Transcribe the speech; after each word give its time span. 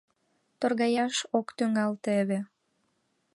Торгаяш 0.59 1.15
ок 1.37 1.47
тӱҥал 1.57 1.91
теве! 2.03 2.39